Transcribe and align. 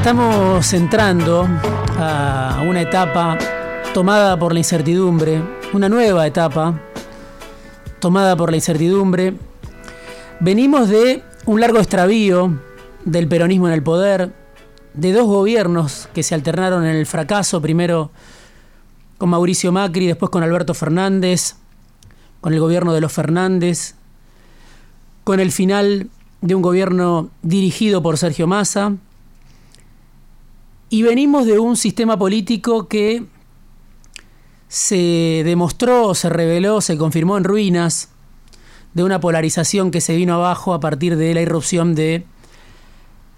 Estamos 0.00 0.72
entrando 0.72 1.46
a 1.98 2.64
una 2.66 2.80
etapa 2.80 3.36
tomada 3.92 4.34
por 4.38 4.54
la 4.54 4.60
incertidumbre, 4.60 5.42
una 5.74 5.90
nueva 5.90 6.26
etapa 6.26 6.80
tomada 8.00 8.34
por 8.34 8.48
la 8.48 8.56
incertidumbre. 8.56 9.34
Venimos 10.40 10.88
de 10.88 11.22
un 11.44 11.60
largo 11.60 11.80
extravío 11.80 12.58
del 13.04 13.28
peronismo 13.28 13.68
en 13.68 13.74
el 13.74 13.82
poder, 13.82 14.32
de 14.94 15.12
dos 15.12 15.26
gobiernos 15.26 16.08
que 16.14 16.22
se 16.22 16.34
alternaron 16.34 16.86
en 16.86 16.96
el 16.96 17.04
fracaso, 17.04 17.60
primero 17.60 18.10
con 19.18 19.28
Mauricio 19.28 19.70
Macri, 19.70 20.06
después 20.06 20.30
con 20.30 20.42
Alberto 20.42 20.72
Fernández, 20.72 21.56
con 22.40 22.54
el 22.54 22.60
gobierno 22.60 22.94
de 22.94 23.02
los 23.02 23.12
Fernández, 23.12 23.96
con 25.24 25.40
el 25.40 25.52
final 25.52 26.08
de 26.40 26.54
un 26.54 26.62
gobierno 26.62 27.28
dirigido 27.42 28.02
por 28.02 28.16
Sergio 28.16 28.46
Massa, 28.46 28.94
y 30.90 31.02
venimos 31.02 31.46
de 31.46 31.60
un 31.60 31.76
sistema 31.76 32.18
político 32.18 32.88
que 32.88 33.24
se 34.66 35.42
demostró, 35.44 36.14
se 36.14 36.28
reveló, 36.28 36.80
se 36.80 36.98
confirmó 36.98 37.38
en 37.38 37.44
ruinas, 37.44 38.10
de 38.92 39.04
una 39.04 39.20
polarización 39.20 39.92
que 39.92 40.00
se 40.00 40.16
vino 40.16 40.34
abajo 40.34 40.74
a 40.74 40.80
partir 40.80 41.16
de 41.16 41.32
la 41.32 41.42
irrupción 41.42 41.94
de 41.94 42.24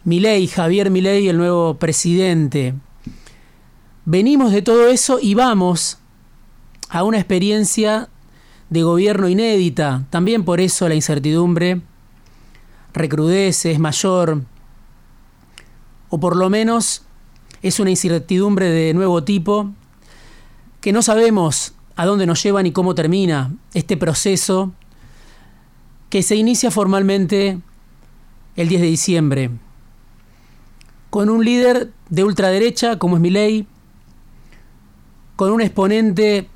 Milei, 0.05 0.49
Javier 0.49 0.91
Milei, 0.91 1.29
el 1.29 1.37
nuevo 1.37 1.75
presidente. 1.75 2.75
Venimos 4.07 4.51
de 4.51 4.63
todo 4.63 4.89
eso 4.89 5.19
y 5.21 5.35
vamos 5.35 5.99
a 6.89 7.05
una 7.05 7.19
experiencia 7.19 8.09
de 8.71 8.83
gobierno 8.83 9.29
inédita. 9.29 10.05
También 10.09 10.45
por 10.45 10.61
eso 10.61 10.89
la 10.89 10.95
incertidumbre 10.95 11.83
recrudece, 12.95 13.73
es 13.73 13.79
mayor, 13.79 14.43
o 16.09 16.19
por 16.19 16.37
lo 16.37 16.49
menos 16.49 17.03
es 17.63 17.81
una 17.81 17.91
incertidumbre 17.91 18.69
de 18.71 18.95
nuevo 18.95 19.25
tipo 19.25 19.71
que 20.81 20.93
no 20.93 21.03
sabemos 21.03 21.75
a 21.97 22.07
dónde 22.07 22.27
nos 22.27 22.43
lleva 22.43 22.63
ni 22.63 22.73
cómo 22.73 22.95
termina 22.95 23.53
este 23.75 23.97
proceso 23.97 24.73
que 26.11 26.23
se 26.23 26.37
inicia 26.37 26.71
formalmente 26.71 27.59
el 28.57 28.69
10 28.69 28.81
de 28.81 28.87
diciembre 28.87 29.51
con 31.13 31.29
un 31.29 31.45
líder 31.45 31.93
de 32.09 32.25
ultraderecha 32.25 32.99
como 32.99 33.17
es 33.17 33.21
Milei, 33.21 33.67
con 35.37 35.53
un 35.53 35.61
exponente 35.61 36.49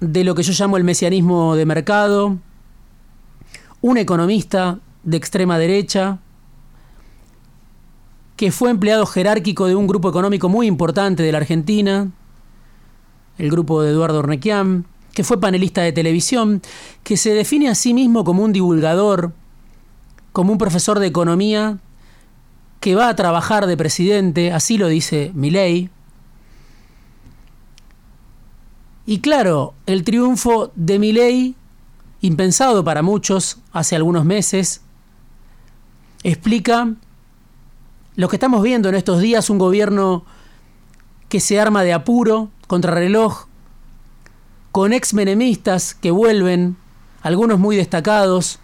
de 0.00 0.24
lo 0.24 0.34
que 0.34 0.42
yo 0.42 0.52
llamo 0.52 0.76
el 0.76 0.82
mesianismo 0.82 1.54
de 1.54 1.64
mercado, 1.64 2.38
un 3.80 3.96
economista 3.96 4.80
de 5.04 5.16
extrema 5.16 5.56
derecha, 5.56 6.18
que 8.36 8.50
fue 8.52 8.70
empleado 8.70 9.06
jerárquico 9.06 9.66
de 9.66 9.74
un 9.74 9.86
grupo 9.86 10.08
económico 10.08 10.48
muy 10.48 10.66
importante 10.66 11.22
de 11.22 11.32
la 11.32 11.38
Argentina, 11.38 12.10
el 13.38 13.50
grupo 13.50 13.82
de 13.82 13.90
Eduardo 13.90 14.20
Ornequian, 14.20 14.86
que 15.12 15.24
fue 15.24 15.40
panelista 15.40 15.82
de 15.82 15.92
televisión, 15.92 16.62
que 17.02 17.16
se 17.16 17.34
define 17.34 17.68
a 17.68 17.74
sí 17.74 17.94
mismo 17.94 18.24
como 18.24 18.42
un 18.42 18.52
divulgador, 18.52 19.32
como 20.32 20.52
un 20.52 20.58
profesor 20.58 20.98
de 20.98 21.06
economía, 21.06 21.78
que 22.80 22.94
va 22.94 23.08
a 23.08 23.16
trabajar 23.16 23.66
de 23.66 23.76
presidente, 23.76 24.52
así 24.52 24.78
lo 24.78 24.88
dice 24.88 25.30
Milei. 25.34 25.90
Y 29.06 29.20
claro, 29.20 29.74
el 29.86 30.04
triunfo 30.04 30.72
de 30.74 30.98
Milei, 30.98 31.54
impensado 32.20 32.82
para 32.84 33.02
muchos 33.02 33.58
hace 33.72 33.96
algunos 33.96 34.24
meses, 34.24 34.80
explica 36.22 36.94
lo 38.16 38.28
que 38.28 38.36
estamos 38.36 38.62
viendo 38.62 38.88
en 38.88 38.94
estos 38.94 39.20
días, 39.20 39.50
un 39.50 39.58
gobierno 39.58 40.24
que 41.28 41.40
se 41.40 41.58
arma 41.58 41.82
de 41.82 41.92
apuro, 41.92 42.50
contrarreloj, 42.66 43.46
con 44.70 44.92
ex-menemistas 44.92 45.94
que 45.94 46.10
vuelven, 46.10 46.76
algunos 47.22 47.58
muy 47.58 47.76
destacados, 47.76 48.58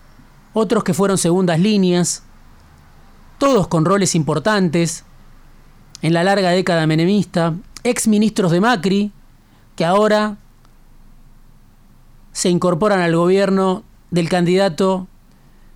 otros 0.52 0.84
que 0.84 0.94
fueron 0.94 1.18
segundas 1.18 1.60
líneas, 1.60 2.22
todos 3.38 3.68
con 3.68 3.84
roles 3.84 4.14
importantes 4.14 5.04
en 6.02 6.12
la 6.12 6.24
larga 6.24 6.50
década 6.50 6.86
menemista, 6.86 7.54
ex-ministros 7.84 8.52
de 8.52 8.60
Macri, 8.60 9.12
que 9.76 9.84
ahora 9.84 10.36
se 12.32 12.50
incorporan 12.50 13.00
al 13.00 13.16
gobierno 13.16 13.82
del 14.10 14.28
candidato 14.28 15.06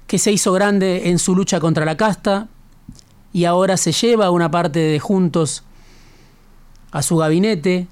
que 0.06 0.18
se 0.18 0.32
hizo 0.32 0.52
grande 0.52 1.08
en 1.08 1.18
su 1.18 1.34
lucha 1.34 1.60
contra 1.60 1.84
la 1.84 1.96
casta, 1.96 2.48
y 3.32 3.44
ahora 3.44 3.76
se 3.76 3.92
lleva 3.92 4.30
una 4.30 4.50
parte 4.50 4.78
de 4.78 5.00
Juntos 5.00 5.64
a 6.90 7.02
su 7.02 7.16
gabinete. 7.16 7.86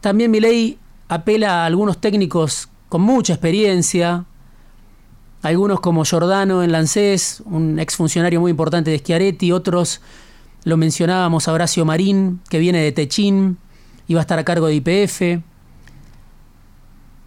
También 0.00 0.30
Milei 0.30 0.78
apela 1.08 1.62
a 1.62 1.66
algunos 1.66 2.00
técnicos 2.00 2.68
con 2.88 3.02
mucha 3.02 3.34
experiencia, 3.34 4.24
algunos 5.42 5.80
como 5.80 6.04
Giordano 6.04 6.62
en 6.62 6.72
Lancés, 6.72 7.42
un 7.46 7.78
exfuncionario 7.78 8.40
muy 8.40 8.50
importante 8.50 8.90
de 8.90 8.98
Schiaretti, 8.98 9.52
otros 9.52 10.00
lo 10.64 10.76
mencionábamos, 10.76 11.46
Horacio 11.48 11.84
Marín, 11.84 12.40
que 12.48 12.58
viene 12.58 12.78
de 12.78 12.92
Techín, 12.92 13.58
iba 14.08 14.20
a 14.20 14.22
estar 14.22 14.38
a 14.38 14.44
cargo 14.44 14.66
de 14.66 14.74
IPF. 14.76 15.42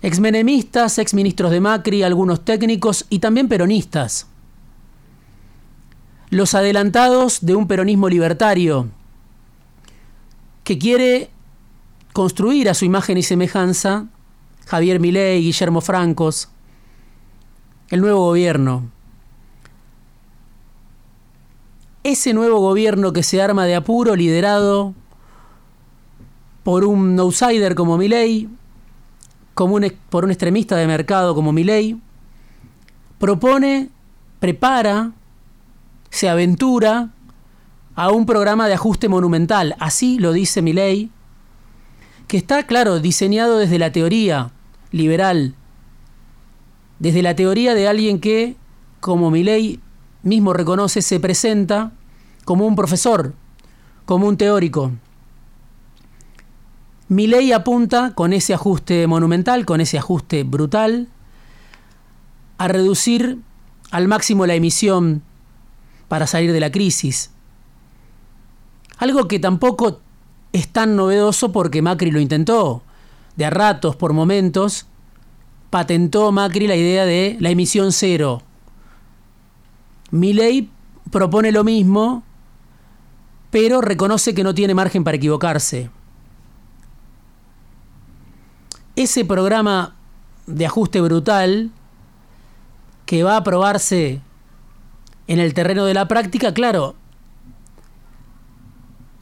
Exmenemistas, 0.01 0.97
exministros 0.97 1.51
de 1.51 1.59
Macri, 1.59 2.03
algunos 2.03 2.43
técnicos 2.43 3.05
y 3.09 3.19
también 3.19 3.47
peronistas 3.47 4.27
los 6.29 6.53
adelantados 6.53 7.45
de 7.45 7.55
un 7.55 7.67
peronismo 7.67 8.09
libertario 8.09 8.87
que 10.63 10.77
quiere 10.77 11.29
construir 12.11 12.69
a 12.69 12.73
su 12.73 12.83
imagen 12.83 13.17
y 13.17 13.23
semejanza 13.23 14.07
Javier 14.65 14.99
Milei, 14.99 15.41
Guillermo 15.41 15.79
Francos, 15.79 16.49
el 17.89 18.01
nuevo 18.01 18.25
gobierno. 18.25 18.91
Ese 22.03 22.33
nuevo 22.33 22.59
gobierno 22.59 23.13
que 23.13 23.23
se 23.23 23.41
arma 23.41 23.65
de 23.65 23.75
apuro, 23.75 24.15
liderado 24.15 24.93
por 26.63 26.83
un 26.83 27.17
outsider 27.17 27.75
como 27.75 27.97
Milei, 27.97 28.49
como 29.53 29.79
por 30.09 30.25
un 30.25 30.31
extremista 30.31 30.75
de 30.75 30.87
mercado 30.87 31.33
como 31.33 31.53
Milei, 31.53 31.97
propone, 33.19 33.89
prepara 34.39 35.13
se 36.17 36.29
aventura 36.29 37.11
a 37.95 38.09
un 38.09 38.25
programa 38.25 38.67
de 38.67 38.73
ajuste 38.73 39.07
monumental, 39.07 39.75
así 39.79 40.17
lo 40.17 40.33
dice 40.33 40.63
Milei, 40.63 41.11
que 42.27 42.37
está, 42.37 42.63
claro, 42.63 42.99
diseñado 42.99 43.59
desde 43.59 43.77
la 43.77 43.91
teoría 43.91 44.51
liberal, 44.91 45.53
desde 46.97 47.21
la 47.21 47.35
teoría 47.35 47.75
de 47.75 47.87
alguien 47.87 48.19
que, 48.19 48.55
como 48.99 49.29
Milei 49.29 49.79
mismo 50.23 50.53
reconoce, 50.53 51.03
se 51.03 51.19
presenta 51.19 51.91
como 52.45 52.65
un 52.65 52.75
profesor, 52.75 53.35
como 54.05 54.27
un 54.27 54.37
teórico. 54.37 54.93
Milei 57.09 57.51
apunta 57.51 58.15
con 58.15 58.33
ese 58.33 58.55
ajuste 58.55 59.05
monumental, 59.05 59.67
con 59.67 59.81
ese 59.81 59.99
ajuste 59.99 60.43
brutal, 60.43 61.09
a 62.57 62.67
reducir 62.67 63.37
al 63.91 64.07
máximo 64.07 64.47
la 64.47 64.55
emisión 64.55 65.21
para 66.07 66.27
salir 66.27 66.51
de 66.53 66.59
la 66.59 66.71
crisis. 66.71 67.31
Algo 68.97 69.27
que 69.27 69.39
tampoco 69.39 69.99
es 70.53 70.67
tan 70.67 70.95
novedoso 70.95 71.51
porque 71.51 71.81
Macri 71.81 72.11
lo 72.11 72.19
intentó. 72.19 72.81
De 73.35 73.45
a 73.45 73.49
ratos, 73.49 73.95
por 73.95 74.13
momentos, 74.13 74.87
patentó 75.69 76.31
Macri 76.31 76.67
la 76.67 76.75
idea 76.75 77.05
de 77.05 77.37
la 77.39 77.51
emisión 77.51 77.91
cero. 77.91 78.41
Milei 80.09 80.69
propone 81.11 81.51
lo 81.51 81.63
mismo, 81.63 82.23
pero 83.51 83.81
reconoce 83.81 84.33
que 84.33 84.43
no 84.43 84.55
tiene 84.55 84.73
margen 84.73 85.03
para 85.03 85.17
equivocarse. 85.17 85.89
Ese 88.95 89.25
programa 89.25 89.95
de 90.47 90.65
ajuste 90.65 91.01
brutal 91.01 91.69
que 93.05 93.23
va 93.23 93.33
a 93.33 93.37
aprobarse 93.37 94.21
en 95.27 95.39
el 95.39 95.53
terreno 95.53 95.85
de 95.85 95.93
la 95.93 96.07
práctica, 96.07 96.53
claro, 96.53 96.95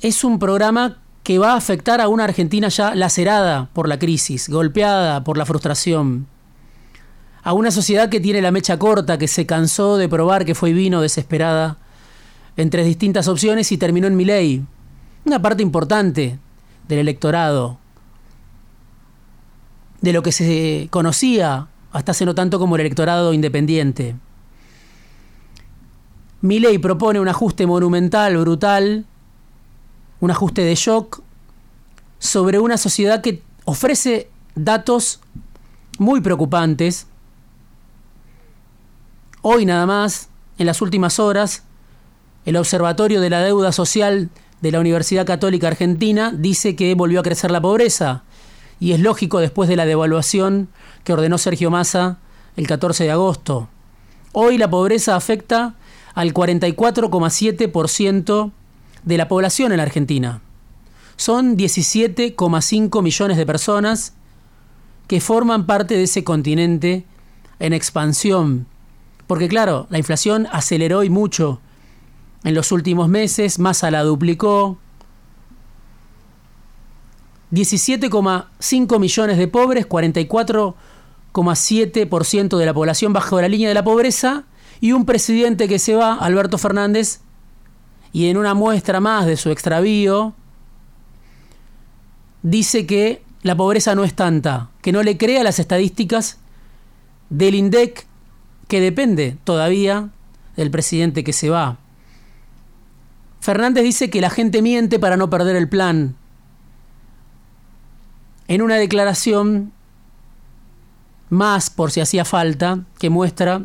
es 0.01 0.23
un 0.23 0.39
programa 0.39 0.97
que 1.23 1.39
va 1.39 1.53
a 1.53 1.57
afectar 1.57 1.99
a 2.01 2.07
una 2.07 2.25
Argentina 2.25 2.67
ya 2.67 2.93
lacerada 2.93 3.69
por 3.73 3.87
la 3.87 3.97
crisis, 3.97 4.47
golpeada 4.47 5.23
por 5.23 5.37
la 5.37 5.45
frustración, 5.45 6.27
a 7.41 7.53
una 7.53 7.71
sociedad 7.71 8.09
que 8.09 8.19
tiene 8.19 8.41
la 8.41 8.51
mecha 8.51 8.77
corta, 8.77 9.17
que 9.17 9.27
se 9.27 9.45
cansó 9.45 9.97
de 9.97 10.07
probar 10.07 10.45
que 10.45 10.55
fue 10.55 10.73
vino 10.73 11.01
desesperada 11.01 11.77
entre 12.57 12.83
distintas 12.83 13.27
opciones 13.27 13.71
y 13.71 13.77
terminó 13.77 14.07
en 14.07 14.15
mi 14.15 14.25
ley. 14.25 14.63
Una 15.25 15.41
parte 15.41 15.63
importante 15.63 16.37
del 16.87 16.99
electorado, 16.99 17.79
de 20.01 20.13
lo 20.13 20.21
que 20.21 20.31
se 20.31 20.87
conocía 20.91 21.67
hasta 21.91 22.11
hace 22.11 22.25
no 22.25 22.35
tanto 22.35 22.59
como 22.59 22.75
el 22.75 22.81
electorado 22.81 23.33
independiente. 23.33 24.15
Mi 26.45 26.59
ley 26.59 26.77
propone 26.77 27.19
un 27.19 27.27
ajuste 27.27 27.65
monumental, 27.65 28.37
brutal, 28.37 29.07
un 30.19 30.29
ajuste 30.29 30.61
de 30.61 30.75
shock 30.75 31.23
sobre 32.19 32.59
una 32.59 32.77
sociedad 32.77 33.21
que 33.21 33.41
ofrece 33.63 34.29
datos 34.53 35.21
muy 35.97 36.21
preocupantes. 36.21 37.07
Hoy 39.41 39.65
nada 39.65 39.87
más, 39.87 40.29
en 40.59 40.67
las 40.67 40.83
últimas 40.83 41.17
horas, 41.17 41.63
el 42.45 42.57
Observatorio 42.57 43.21
de 43.21 43.31
la 43.31 43.41
Deuda 43.41 43.71
Social 43.71 44.29
de 44.61 44.71
la 44.71 44.81
Universidad 44.81 45.25
Católica 45.25 45.69
Argentina 45.69 46.31
dice 46.31 46.75
que 46.75 46.93
volvió 46.93 47.21
a 47.21 47.23
crecer 47.23 47.49
la 47.49 47.59
pobreza. 47.59 48.21
Y 48.79 48.91
es 48.91 48.99
lógico 48.99 49.39
después 49.39 49.67
de 49.67 49.77
la 49.77 49.87
devaluación 49.87 50.69
que 51.03 51.13
ordenó 51.13 51.39
Sergio 51.39 51.71
Massa 51.71 52.19
el 52.55 52.67
14 52.67 53.05
de 53.05 53.11
agosto. 53.11 53.67
Hoy 54.31 54.59
la 54.59 54.69
pobreza 54.69 55.15
afecta 55.15 55.73
al 56.15 56.33
44,7% 56.33 58.51
de 59.03 59.17
la 59.17 59.27
población 59.27 59.71
en 59.71 59.77
la 59.77 59.83
Argentina. 59.83 60.41
Son 61.17 61.55
17,5 61.57 63.03
millones 63.03 63.37
de 63.37 63.45
personas 63.45 64.13
que 65.07 65.21
forman 65.21 65.67
parte 65.67 65.95
de 65.95 66.03
ese 66.03 66.23
continente 66.23 67.05
en 67.59 67.73
expansión. 67.73 68.65
Porque 69.27 69.47
claro, 69.47 69.85
la 69.89 69.99
inflación 69.99 70.47
aceleró 70.51 71.03
y 71.03 71.09
mucho 71.09 71.61
en 72.45 72.53
los 72.53 72.71
últimos 72.71 73.09
meses, 73.09 73.59
Massa 73.59 73.91
la 73.91 74.03
duplicó. 74.03 74.77
17,5 77.51 78.99
millones 78.99 79.37
de 79.37 79.47
pobres, 79.47 79.89
44,7% 79.89 82.57
de 82.57 82.65
la 82.65 82.73
población 82.73 83.13
bajo 83.13 83.41
la 83.41 83.47
línea 83.47 83.67
de 83.67 83.73
la 83.73 83.83
pobreza 83.83 84.43
y 84.81 84.91
un 84.91 85.05
presidente 85.05 85.67
que 85.67 85.79
se 85.79 85.95
va, 85.95 86.15
Alberto 86.15 86.57
Fernández, 86.57 87.21
y 88.11 88.29
en 88.29 88.37
una 88.37 88.53
muestra 88.53 88.99
más 88.99 89.25
de 89.25 89.37
su 89.37 89.49
extravío, 89.49 90.33
dice 92.43 92.85
que 92.85 93.21
la 93.41 93.55
pobreza 93.55 93.95
no 93.95 94.03
es 94.03 94.13
tanta, 94.13 94.69
que 94.81 94.91
no 94.91 95.03
le 95.03 95.17
crea 95.17 95.43
las 95.43 95.59
estadísticas 95.59 96.37
del 97.29 97.55
INDEC, 97.55 98.05
que 98.67 98.79
depende 98.79 99.37
todavía 99.43 100.09
del 100.55 100.71
presidente 100.71 101.23
que 101.23 101.33
se 101.33 101.49
va. 101.49 101.77
Fernández 103.39 103.83
dice 103.83 104.09
que 104.09 104.21
la 104.21 104.29
gente 104.29 104.61
miente 104.61 104.97
para 104.97 105.17
no 105.17 105.29
perder 105.29 105.55
el 105.55 105.69
plan. 105.69 106.15
En 108.47 108.61
una 108.61 108.75
declaración 108.75 109.71
más, 111.29 111.69
por 111.69 111.91
si 111.91 112.01
hacía 112.01 112.25
falta, 112.25 112.85
que 112.97 113.09
muestra 113.09 113.63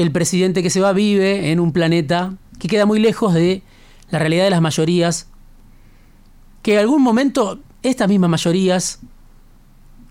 el 0.00 0.12
presidente 0.12 0.62
que 0.62 0.70
se 0.70 0.80
va 0.80 0.94
vive 0.94 1.52
en 1.52 1.60
un 1.60 1.72
planeta 1.72 2.32
que 2.58 2.68
queda 2.68 2.86
muy 2.86 2.98
lejos 2.98 3.34
de 3.34 3.62
la 4.10 4.18
realidad 4.18 4.44
de 4.44 4.50
las 4.50 4.62
mayorías, 4.62 5.26
que 6.62 6.72
en 6.72 6.78
algún 6.78 7.02
momento 7.02 7.60
estas 7.82 8.08
mismas 8.08 8.30
mayorías 8.30 9.00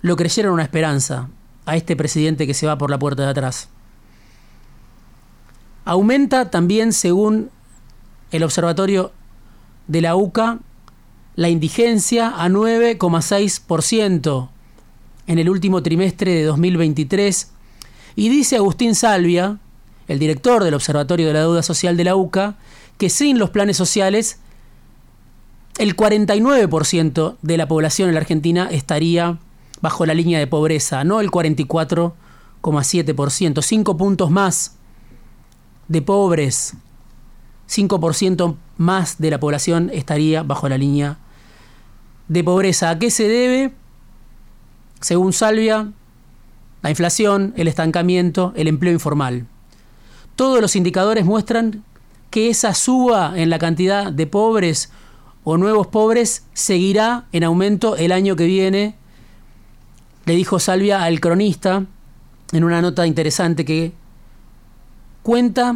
lo 0.01 0.15
creyeron 0.15 0.53
una 0.53 0.61
esperanza 0.61 1.29
a 1.65 1.75
este 1.75 1.95
presidente 1.95 2.45
que 2.45 2.53
se 2.53 2.67
va 2.67 2.77
por 2.77 2.91
la 2.91 2.99
puerta 2.99 3.23
de 3.23 3.29
atrás. 3.29 3.69
Aumenta 5.85 6.51
también, 6.51 6.93
según 6.93 7.49
el 8.29 8.43
observatorio 8.43 9.11
de 9.87 10.01
la 10.01 10.15
UCA, 10.15 10.59
la 11.35 11.49
indigencia 11.49 12.31
a 12.37 12.47
9,6% 12.47 14.49
en 15.25 15.39
el 15.39 15.49
último 15.49 15.81
trimestre 15.81 16.35
de 16.35 16.43
2023. 16.43 17.53
Y 18.15 18.29
dice 18.29 18.57
Agustín 18.57 18.93
Salvia, 18.93 19.57
el 20.09 20.19
director 20.19 20.65
del 20.65 20.73
Observatorio 20.73 21.27
de 21.27 21.33
la 21.33 21.39
Deuda 21.41 21.61
Social 21.63 21.95
de 21.95 22.03
la 22.03 22.17
UCA, 22.17 22.57
que 22.97 23.09
sin 23.09 23.39
los 23.39 23.51
planes 23.51 23.77
sociales, 23.77 24.39
el 25.77 25.95
49% 25.95 27.37
de 27.41 27.57
la 27.57 27.67
población 27.67 28.09
en 28.09 28.15
la 28.15 28.21
Argentina 28.21 28.67
estaría 28.69 29.37
bajo 29.81 30.05
la 30.05 30.13
línea 30.13 30.39
de 30.39 30.47
pobreza, 30.47 31.05
no 31.05 31.21
el 31.21 31.31
44,7%, 31.31 33.61
cinco 33.61 33.95
puntos 33.95 34.29
más 34.31 34.75
de 35.87 36.01
pobres, 36.01 36.73
5% 37.69 38.57
más 38.77 39.19
de 39.19 39.29
la 39.29 39.39
población 39.39 39.91
estaría 39.93 40.41
bajo 40.41 40.67
la 40.67 40.79
línea 40.79 41.19
de 42.27 42.43
pobreza. 42.43 42.89
¿A 42.89 42.97
qué 42.97 43.11
se 43.11 43.27
debe? 43.27 43.73
Según 45.01 45.33
Salvia, 45.33 45.91
la 46.81 46.89
inflación, 46.89 47.53
el 47.57 47.67
estancamiento, 47.67 48.53
el 48.55 48.67
empleo 48.67 48.91
informal. 48.91 49.45
Todos 50.39 50.61
los 50.61 50.77
indicadores 50.77 51.25
muestran 51.25 51.83
que 52.29 52.49
esa 52.49 52.73
suba 52.73 53.33
en 53.35 53.49
la 53.49 53.59
cantidad 53.59 54.09
de 54.09 54.25
pobres 54.25 54.89
o 55.43 55.57
nuevos 55.57 55.87
pobres 55.87 56.45
seguirá 56.53 57.25
en 57.33 57.43
aumento 57.43 57.97
el 57.97 58.13
año 58.13 58.37
que 58.37 58.45
viene, 58.45 58.95
le 60.23 60.35
dijo 60.35 60.57
Salvia 60.59 61.03
al 61.03 61.19
cronista 61.19 61.83
en 62.53 62.63
una 62.63 62.81
nota 62.81 63.05
interesante 63.05 63.65
que 63.65 63.91
cuenta 65.23 65.75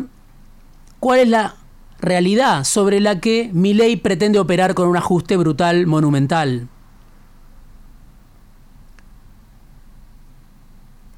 cuál 1.01 1.19
es 1.19 1.27
la 1.27 1.57
realidad 1.99 2.63
sobre 2.63 3.01
la 3.01 3.19
que 3.19 3.49
mi 3.51 3.73
ley 3.73 3.97
pretende 3.97 4.39
operar 4.39 4.75
con 4.75 4.87
un 4.87 4.95
ajuste 4.95 5.35
brutal 5.35 5.87
monumental. 5.87 6.69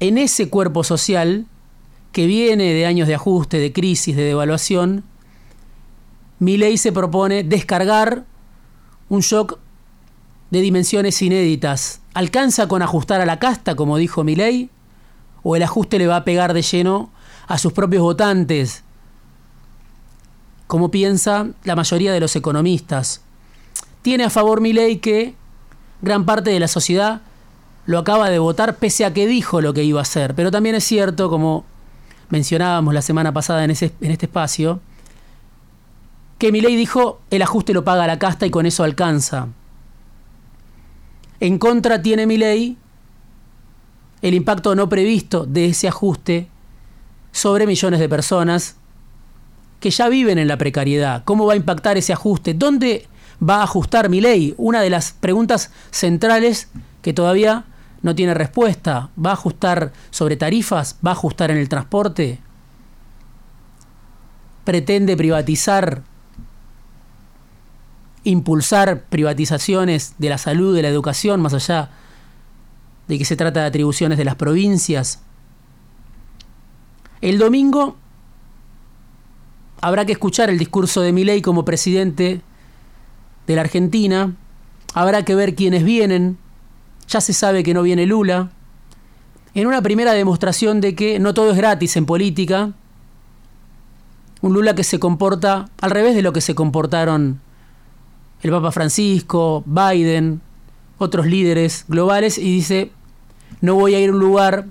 En 0.00 0.18
ese 0.18 0.50
cuerpo 0.50 0.82
social, 0.82 1.46
que 2.16 2.26
viene 2.26 2.72
de 2.72 2.86
años 2.86 3.08
de 3.08 3.14
ajuste, 3.14 3.58
de 3.58 3.74
crisis, 3.74 4.16
de 4.16 4.22
devaluación, 4.22 5.04
mi 6.38 6.56
ley 6.56 6.78
se 6.78 6.90
propone 6.90 7.44
descargar 7.44 8.24
un 9.10 9.20
shock 9.20 9.58
de 10.50 10.62
dimensiones 10.62 11.20
inéditas. 11.20 12.00
¿Alcanza 12.14 12.68
con 12.68 12.80
ajustar 12.80 13.20
a 13.20 13.26
la 13.26 13.38
casta, 13.38 13.74
como 13.74 13.98
dijo 13.98 14.24
mi 14.24 14.34
ley? 14.34 14.70
¿O 15.42 15.56
el 15.56 15.62
ajuste 15.62 15.98
le 15.98 16.06
va 16.06 16.16
a 16.16 16.24
pegar 16.24 16.54
de 16.54 16.62
lleno 16.62 17.10
a 17.48 17.58
sus 17.58 17.74
propios 17.74 18.02
votantes? 18.02 18.82
Como 20.66 20.90
piensa 20.90 21.48
la 21.64 21.76
mayoría 21.76 22.14
de 22.14 22.20
los 22.20 22.34
economistas. 22.34 23.20
Tiene 24.00 24.24
a 24.24 24.30
favor 24.30 24.62
mi 24.62 24.72
ley 24.72 25.00
que 25.00 25.34
gran 26.00 26.24
parte 26.24 26.48
de 26.48 26.60
la 26.60 26.68
sociedad 26.68 27.20
lo 27.84 27.98
acaba 27.98 28.30
de 28.30 28.38
votar 28.38 28.76
pese 28.78 29.04
a 29.04 29.12
que 29.12 29.26
dijo 29.26 29.60
lo 29.60 29.74
que 29.74 29.84
iba 29.84 30.00
a 30.00 30.02
hacer. 30.02 30.34
Pero 30.34 30.50
también 30.50 30.76
es 30.76 30.84
cierto, 30.84 31.28
como 31.28 31.66
mencionábamos 32.28 32.94
la 32.94 33.02
semana 33.02 33.32
pasada 33.32 33.64
en, 33.64 33.70
este 33.70 33.92
espacio, 34.00 34.80
que 36.38 36.52
ley 36.52 36.76
dijo 36.76 37.20
el 37.30 37.42
ajuste 37.42 37.72
lo 37.72 37.84
paga 37.84 38.06
la 38.06 38.18
casta 38.18 38.46
y 38.46 38.50
con 38.50 38.66
eso 38.66 38.84
alcanza. 38.84 39.48
En 41.40 41.58
contra 41.58 42.02
tiene 42.02 42.26
ley 42.26 42.78
el 44.22 44.34
impacto 44.34 44.74
no 44.74 44.88
previsto 44.88 45.44
de 45.46 45.66
ese 45.66 45.88
ajuste 45.88 46.48
sobre 47.32 47.66
millones 47.66 48.00
de 48.00 48.08
personas 48.08 48.76
que 49.80 49.90
ya 49.90 50.08
viven 50.08 50.38
en 50.38 50.48
la 50.48 50.56
precariedad. 50.56 51.22
¿Cómo 51.24 51.46
va 51.46 51.52
a 51.52 51.56
impactar 51.56 51.98
ese 51.98 52.12
ajuste? 52.12 52.54
¿Dónde 52.54 53.06
va 53.46 53.56
a 53.56 53.64
ajustar 53.64 54.08
mi 54.08 54.20
ley? 54.20 54.54
Una 54.56 54.80
de 54.80 54.90
las 54.90 55.12
preguntas 55.12 55.70
centrales 55.90 56.68
que 57.02 57.12
todavía 57.12 57.64
no 58.02 58.14
tiene 58.14 58.34
respuesta. 58.34 59.10
¿Va 59.24 59.30
a 59.30 59.34
ajustar 59.34 59.92
sobre 60.10 60.36
tarifas? 60.36 60.96
¿Va 61.04 61.10
a 61.10 61.14
ajustar 61.14 61.50
en 61.50 61.58
el 61.58 61.68
transporte? 61.68 62.40
¿Pretende 64.64 65.16
privatizar? 65.16 66.02
¿Impulsar 68.24 69.04
privatizaciones 69.04 70.14
de 70.18 70.28
la 70.28 70.38
salud, 70.38 70.74
de 70.74 70.82
la 70.82 70.88
educación, 70.88 71.40
más 71.40 71.54
allá 71.54 71.90
de 73.06 73.18
que 73.18 73.24
se 73.24 73.36
trata 73.36 73.60
de 73.60 73.66
atribuciones 73.66 74.18
de 74.18 74.24
las 74.24 74.34
provincias? 74.34 75.20
El 77.20 77.38
domingo 77.38 77.96
habrá 79.80 80.04
que 80.04 80.12
escuchar 80.12 80.50
el 80.50 80.58
discurso 80.58 81.00
de 81.00 81.12
Milei 81.12 81.42
como 81.42 81.64
presidente 81.64 82.40
de 83.46 83.54
la 83.54 83.62
Argentina. 83.62 84.34
Habrá 84.94 85.24
que 85.24 85.34
ver 85.34 85.54
quiénes 85.54 85.84
vienen, 85.84 86.38
ya 87.08 87.20
se 87.20 87.32
sabe 87.32 87.62
que 87.62 87.74
no 87.74 87.82
viene 87.82 88.06
Lula. 88.06 88.50
En 89.54 89.66
una 89.66 89.82
primera 89.82 90.12
demostración 90.12 90.80
de 90.80 90.94
que 90.94 91.18
no 91.18 91.34
todo 91.34 91.50
es 91.50 91.56
gratis 91.56 91.96
en 91.96 92.06
política, 92.06 92.72
Un 94.42 94.52
Lula 94.52 94.74
que 94.74 94.84
se 94.84 94.98
comporta 94.98 95.70
al 95.80 95.90
revés 95.90 96.14
de 96.14 96.22
lo 96.22 96.32
que 96.32 96.42
se 96.42 96.54
comportaron 96.54 97.40
el 98.42 98.50
Papa 98.50 98.70
Francisco, 98.70 99.64
Biden, 99.66 100.40
otros 100.98 101.26
líderes 101.26 101.84
globales, 101.88 102.38
y 102.38 102.42
dice, 102.42 102.92
no 103.60 103.74
voy 103.74 103.94
a 103.94 104.00
ir 104.00 104.10
a 104.10 104.12
un 104.12 104.18
lugar 104.18 104.66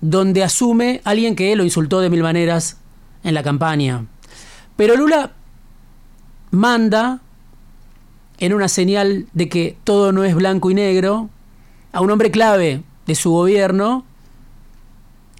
donde 0.00 0.44
asume 0.44 1.00
alguien 1.04 1.34
que 1.34 1.56
lo 1.56 1.64
insultó 1.64 2.00
de 2.00 2.10
mil 2.10 2.22
maneras 2.22 2.76
en 3.22 3.32
la 3.34 3.42
campaña. 3.42 4.04
Pero 4.76 4.96
Lula 4.96 5.32
manda, 6.50 7.20
en 8.38 8.54
una 8.54 8.68
señal 8.68 9.26
de 9.32 9.48
que 9.48 9.76
todo 9.84 10.12
no 10.12 10.24
es 10.24 10.34
blanco 10.34 10.70
y 10.70 10.74
negro, 10.74 11.30
a 11.92 12.00
un 12.00 12.10
hombre 12.10 12.30
clave 12.30 12.82
de 13.06 13.14
su 13.14 13.30
gobierno, 13.30 14.04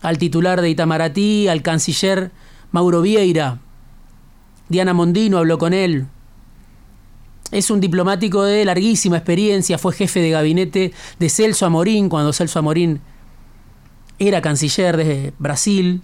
al 0.03 0.19
titular 0.19 0.61
de 0.61 0.71
Itamaraty, 0.71 1.49
al 1.49 1.63
canciller 1.63 2.31
Mauro 2.71 3.03
Vieira. 3.03 3.61
Diana 4.69 4.93
Mondino 4.93 5.39
habló 5.39 5.59
con 5.59 5.73
él. 5.73 6.07
Es 7.51 7.71
un 7.71 7.81
diplomático 7.81 8.43
de 8.43 8.65
larguísima 8.65 9.17
experiencia, 9.17 9.79
fue 9.79 9.93
jefe 9.93 10.21
de 10.21 10.31
gabinete 10.31 10.93
de 11.19 11.29
Celso 11.29 11.67
Amorín 11.67 12.09
cuando 12.09 12.33
Celso 12.33 12.59
Amorín 12.59 13.01
era 14.19 14.43
canciller 14.43 14.97
de 14.97 15.33
Brasil. 15.39 16.03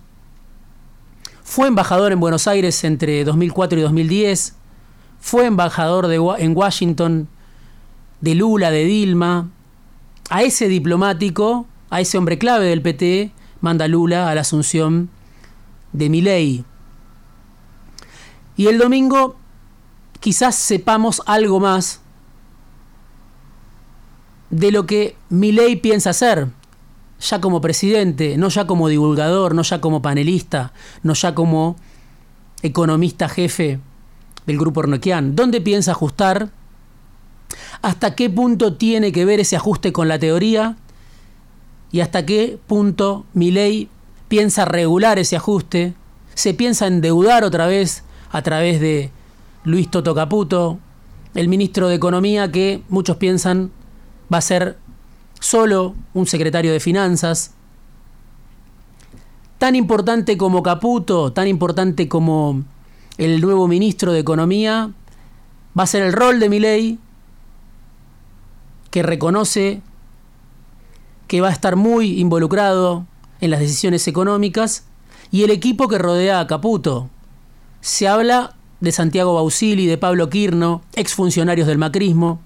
Fue 1.43 1.69
embajador 1.69 2.13
en 2.13 2.21
Buenos 2.21 2.47
Aires 2.47 2.85
entre 2.85 3.25
2004 3.25 3.79
y 3.79 3.83
2010. 3.83 4.55
Fue 5.21 5.47
embajador 5.47 6.11
en 6.39 6.57
Washington 6.57 7.29
de 8.21 8.35
Lula, 8.35 8.71
de 8.71 8.85
Dilma. 8.85 9.51
A 10.31 10.43
ese 10.43 10.69
diplomático, 10.69 11.67
a 11.91 12.01
ese 12.01 12.19
hombre 12.19 12.39
clave 12.39 12.67
del 12.67 12.83
PT, 12.83 13.33
manda 13.61 13.89
Lula 13.89 14.31
a 14.31 14.35
la 14.35 14.41
asunción 14.41 15.11
de 15.93 16.09
Milei. 16.09 16.65
Y 18.57 18.67
el 18.67 18.79
domingo 18.79 19.37
quizás 20.21 20.55
sepamos 20.55 21.23
algo 21.27 21.61
más 21.61 22.01
de 24.51 24.73
lo 24.73 24.87
que 24.87 25.17
Milei 25.29 25.77
piensa 25.77 26.11
hacer, 26.11 26.49
ya 27.21 27.41
como 27.41 27.61
presidente, 27.61 28.37
no 28.37 28.49
ya 28.49 28.67
como 28.67 28.89
divulgador, 28.89 29.55
no 29.55 29.63
ya 29.63 29.81
como 29.81 30.03
panelista, 30.03 30.73
no 31.03 31.15
ya 31.15 31.35
como 31.35 31.77
economista 32.63 33.29
jefe 33.29 33.81
del 34.51 34.59
grupo 34.59 34.81
Ornoquian. 34.81 35.37
¿Dónde 35.37 35.61
piensa 35.61 35.93
ajustar? 35.93 36.51
¿Hasta 37.83 38.15
qué 38.15 38.29
punto 38.29 38.75
tiene 38.75 39.13
que 39.13 39.25
ver 39.25 39.41
ese 39.41 39.57
ajuste 39.57 39.93
con 39.93 40.09
la 40.09 40.19
teoría? 40.19 40.77
¿Y 41.93 42.01
hasta 42.01 42.27
qué 42.27 42.59
punto 42.67 43.25
Milei 43.33 43.89
piensa 44.29 44.65
regular 44.65 45.19
ese 45.19 45.37
ajuste? 45.37 45.95
¿Se 46.35 46.53
piensa 46.53 46.89
endeudar 46.89 47.45
otra 47.45 47.67
vez 47.67 48.03
a 48.33 48.43
través 48.43 48.81
de 48.81 49.11
Luis 49.65 49.89
Toto 49.91 50.15
Caputo, 50.15 50.79
el 51.35 51.49
ministro 51.49 51.89
de 51.89 51.95
Economía 51.95 52.51
que 52.51 52.83
muchos 52.89 53.17
piensan 53.17 53.71
va 54.33 54.39
a 54.39 54.43
ser 54.43 54.79
solo 55.39 55.95
un 56.13 56.27
secretario 56.27 56.73
de 56.73 56.81
Finanzas? 56.81 57.53
Tan 59.59 59.77
importante 59.77 60.37
como 60.37 60.63
Caputo, 60.63 61.33
tan 61.33 61.47
importante 61.47 62.09
como 62.09 62.65
el 63.21 63.43
nuevo 63.43 63.69
ministro 63.69 64.13
de 64.13 64.19
Economía, 64.19 64.93
va 65.79 65.83
a 65.83 65.87
ser 65.87 66.03
el 66.03 66.15
rol 66.15 66.41
de 66.41 66.49
Milei, 66.49 66.99
que 68.91 69.03
reconoce 69.03 69.83
que 71.29 71.43
va 71.43 71.49
a 71.49 71.53
estar 71.53 71.77
muy 71.77 72.19
involucrado 72.19 73.07
en 73.43 73.51
las 73.51 73.61
decisiones 73.61 74.09
económicas, 74.09 74.85
y 75.31 75.45
el 75.45 75.51
equipo 75.51 75.87
que 75.87 75.99
rodea 75.99 76.41
a 76.41 76.47
Caputo. 76.47 77.11
Se 77.83 78.09
habla 78.09 78.57
de 78.81 78.91
Santiago 78.91 79.35
Bausili, 79.35 79.87
de 79.87 79.99
Pablo 79.99 80.31
Quirno, 80.31 80.81
exfuncionarios 80.95 81.69
del 81.69 81.77
macrismo. 81.77 82.41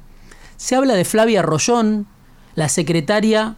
Se 0.56 0.74
habla 0.74 0.94
de 0.94 1.04
Flavia 1.04 1.40
Rollón, 1.40 2.08
la 2.56 2.68
secretaria 2.68 3.54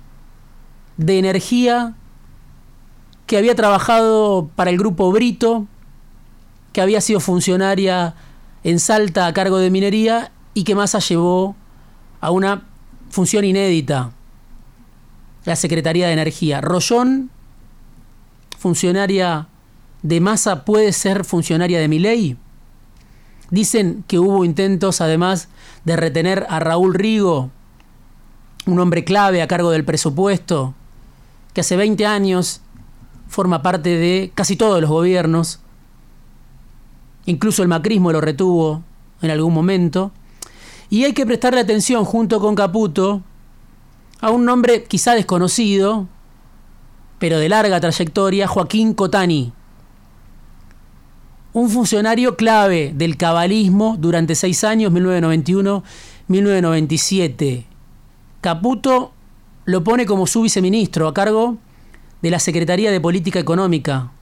de 0.99 1.19
Energía 1.19 1.95
que 3.27 3.39
había 3.39 3.55
trabajado 3.55 4.51
para 4.55 4.71
el 4.71 4.79
grupo 4.79 5.11
Brito, 5.11 5.67
que 6.77 6.83
había 6.83 7.01
sido 7.01 7.21
funcionaria 7.21 8.13
en 8.63 8.79
Salta 8.81 9.27
a 9.27 9.33
cargo 9.33 9.57
de 9.57 9.71
minería 9.71 10.31
y 10.53 10.65
que 10.65 10.75
Massa 10.75 10.99
llevó 10.99 11.57
a 12.21 12.31
una 12.31 12.65
función 13.09 13.47
inédita, 13.47 14.11
la 15.47 15.57
Secretaría 15.57 16.09
de 16.09 16.13
Energía. 16.13 16.61
Rollón, 16.61 17.31
funcionaria 18.59 19.49
de 20.03 20.21
Massa, 20.21 20.67
puede 20.67 20.93
ser 20.93 21.25
funcionaria 21.25 21.81
de 21.81 21.89
Miley. 21.89 22.37
Dicen 23.51 24.05
que 24.07 24.19
hubo 24.19 24.45
intentos 24.45 25.01
además 25.01 25.49
de 25.87 25.97
retener 25.97 26.45
a 26.51 26.61
Raúl 26.61 26.93
Rigo, 26.93 27.51
un 28.67 28.79
hombre 28.81 29.03
clave 29.03 29.41
a 29.41 29.49
cargo 29.49 29.71
del 29.71 29.87
presupuesto, 29.87 30.75
que 31.55 31.63
hace 31.63 31.77
20 31.77 32.05
años 32.05 32.61
forma 33.29 33.63
parte 33.63 33.97
de 33.97 34.31
casi 34.35 34.57
todos 34.57 34.79
los 34.83 34.91
gobiernos, 34.91 35.61
incluso 37.27 37.63
el 37.63 37.69
macrismo 37.69 38.13
lo 38.13 38.21
retuvo 38.21 38.83
en 39.23 39.31
algún 39.31 39.53
momento, 39.53 40.13
y 40.89 41.05
hay 41.05 41.13
que 41.13 41.27
prestarle 41.27 41.61
atención 41.61 42.05
junto 42.05 42.41
con 42.41 42.55
Caputo 42.55 43.23
a 44.21 44.31
un 44.31 44.45
nombre 44.45 44.85
quizá 44.85 45.15
desconocido, 45.15 46.07
pero 47.19 47.39
de 47.39 47.49
larga 47.49 47.81
trayectoria, 47.81 48.47
Joaquín 48.47 48.95
Cotani, 48.95 49.53
un 51.53 51.71
funcionario 51.71 52.37
clave 52.37 52.93
del 52.95 53.17
cabalismo 53.17 53.97
durante 53.99 54.35
seis 54.35 54.63
años, 54.65 54.93
1991-1997 54.93 57.65
Caputo 58.47 59.11
lo 59.65 59.83
pone 59.83 60.07
como 60.07 60.29
su 60.29 60.43
viceministro 60.43 61.09
a 61.09 61.15
cargo 61.15 61.57
de 62.23 62.31
la 62.31 62.39
Secretaría 62.39 62.93
de 62.93 63.01
Política 63.01 63.41
Económica. 63.41 64.13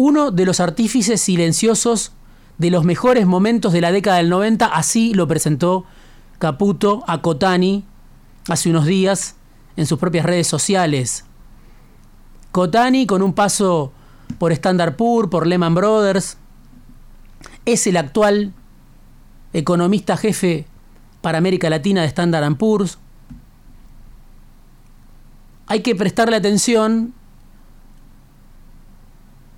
Uno 0.00 0.30
de 0.30 0.46
los 0.46 0.60
artífices 0.60 1.20
silenciosos 1.20 2.12
de 2.56 2.70
los 2.70 2.84
mejores 2.84 3.26
momentos 3.26 3.72
de 3.72 3.80
la 3.80 3.90
década 3.90 4.18
del 4.18 4.28
90, 4.28 4.66
así 4.66 5.12
lo 5.12 5.26
presentó 5.26 5.86
Caputo 6.38 7.02
a 7.08 7.20
Cotani 7.20 7.84
hace 8.48 8.70
unos 8.70 8.86
días 8.86 9.34
en 9.76 9.86
sus 9.86 9.98
propias 9.98 10.24
redes 10.24 10.46
sociales. 10.46 11.24
Cotani 12.52 13.06
con 13.06 13.22
un 13.22 13.32
paso 13.32 13.92
por 14.38 14.52
Standard 14.52 14.94
Poor, 14.94 15.30
por 15.30 15.48
Lehman 15.48 15.74
Brothers, 15.74 16.36
es 17.64 17.84
el 17.88 17.96
actual 17.96 18.52
economista 19.52 20.16
jefe 20.16 20.68
para 21.22 21.38
América 21.38 21.70
Latina 21.70 22.02
de 22.02 22.06
Standard 22.06 22.56
Poor's. 22.56 22.98
Hay 25.66 25.80
que 25.82 25.96
prestarle 25.96 26.36
atención 26.36 27.14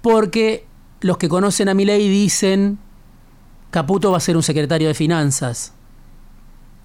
porque 0.03 0.67
los 1.01 1.19
que 1.19 1.29
conocen 1.29 1.69
a 1.69 1.75
Milei 1.75 2.09
dicen 2.09 2.79
Caputo 3.71 4.11
va 4.11 4.17
a 4.17 4.21
ser 4.21 4.37
un 4.37 4.43
secretario 4.43 4.89
de 4.89 4.95
finanzas. 4.95 5.73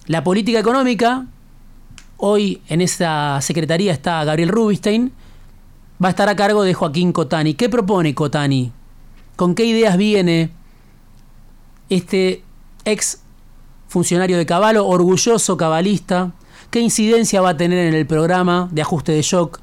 La 0.07 0.23
política 0.23 0.59
económica, 0.59 1.25
hoy 2.17 2.61
en 2.67 2.81
esa 2.81 3.39
secretaría 3.41 3.91
está 3.91 4.23
Gabriel 4.23 4.49
Rubinstein, 4.49 5.11
va 6.03 6.09
a 6.09 6.11
estar 6.11 6.29
a 6.29 6.35
cargo 6.35 6.63
de 6.63 6.73
Joaquín 6.73 7.11
Cotani. 7.11 7.53
¿Qué 7.55 7.69
propone 7.69 8.13
Cotani? 8.13 8.71
¿Con 9.35 9.55
qué 9.55 9.65
ideas 9.65 9.97
viene 9.97 10.51
este 11.89 12.43
ex 12.85 13.21
funcionario 13.87 14.37
de 14.37 14.45
Caballo, 14.45 14.85
orgulloso 14.85 15.57
cabalista. 15.57 16.31
¿Qué 16.69 16.79
incidencia 16.79 17.41
va 17.41 17.49
a 17.49 17.57
tener 17.57 17.87
en 17.87 17.93
el 17.93 18.05
programa 18.05 18.67
de 18.71 18.81
ajuste 18.81 19.11
de 19.11 19.21
shock 19.21 19.59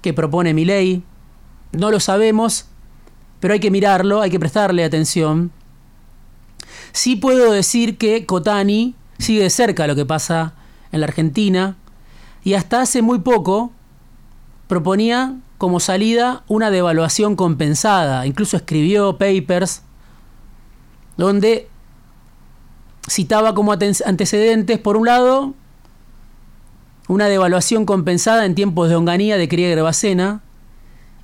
que 0.00 0.14
propone 0.14 0.54
mi 0.54 0.64
ley? 0.64 1.02
No 1.72 1.90
lo 1.90 2.00
sabemos, 2.00 2.66
pero 3.40 3.54
hay 3.54 3.60
que 3.60 3.70
mirarlo, 3.70 4.20
hay 4.20 4.30
que 4.30 4.38
prestarle 4.38 4.84
atención. 4.84 5.50
Sí 6.92 7.16
puedo 7.16 7.50
decir 7.52 7.98
que 7.98 8.26
Cotani 8.26 8.94
sigue 9.18 9.42
de 9.42 9.50
cerca 9.50 9.86
lo 9.86 9.94
que 9.94 10.04
pasa 10.04 10.54
en 10.92 11.00
la 11.00 11.06
Argentina 11.06 11.76
y 12.44 12.54
hasta 12.54 12.82
hace 12.82 13.02
muy 13.02 13.20
poco 13.20 13.72
proponía 14.68 15.36
como 15.58 15.80
salida 15.80 16.42
una 16.48 16.70
devaluación 16.70 17.36
compensada. 17.36 18.26
Incluso 18.26 18.56
escribió 18.56 19.16
papers 19.16 19.82
donde 21.16 21.68
citaba 23.08 23.54
como 23.54 23.72
antecedentes, 23.72 24.78
por 24.78 24.96
un 24.96 25.06
lado, 25.06 25.54
una 27.08 27.28
devaluación 27.28 27.84
compensada 27.84 28.44
en 28.46 28.54
tiempos 28.54 28.88
de 28.88 28.96
Onganía 28.96 29.36
de 29.36 29.48
Cría 29.48 29.70
Grebacena, 29.70 30.42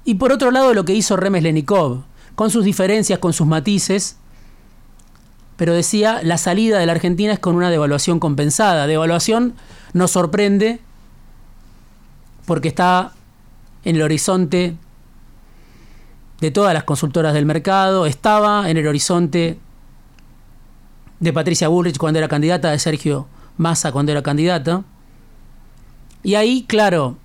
y 0.05 0.15
por 0.15 0.33
otro 0.33 0.51
lado 0.51 0.75
lo 0.75 0.85
que 0.85 0.95
hizo 0.95 1.17
Remes 1.17 1.43
Lenikov, 1.43 2.03
con 2.35 2.51
sus 2.51 2.65
diferencias, 2.65 3.19
con 3.19 3.33
sus 3.33 3.47
matices, 3.47 4.17
pero 5.57 5.75
decía, 5.75 6.21
la 6.23 6.39
salida 6.39 6.79
de 6.79 6.87
la 6.87 6.93
Argentina 6.93 7.33
es 7.33 7.41
con 7.41 7.57
una 7.57 7.69
devaluación 7.69 8.21
compensada. 8.21 8.87
Devaluación 8.87 9.55
nos 9.93 10.13
sorprende 10.13 10.81
porque 12.47 12.69
está 12.69 13.13
en 13.85 13.97
el 13.97 14.03
horizonte 14.03 14.77
de 16.41 16.51
todas 16.53 16.73
las 16.75 16.85
consultoras 16.85 17.35
del 17.35 17.45
mercado, 17.45 18.07
estaba 18.07 18.71
en 18.71 18.77
el 18.77 18.87
horizonte 18.87 19.59
de 21.19 21.33
Patricia 21.33 21.67
Bullrich 21.67 21.99
cuando 21.99 22.21
era 22.21 22.29
candidata, 22.29 22.71
de 22.71 22.79
Sergio 22.79 23.27
Massa 23.57 23.91
cuando 23.91 24.13
era 24.13 24.23
candidata. 24.23 24.85
Y 26.23 26.37
ahí, 26.37 26.65
claro, 26.69 27.17